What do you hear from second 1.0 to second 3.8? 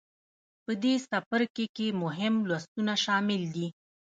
څپرکې کې مهم لوستونه شامل دي.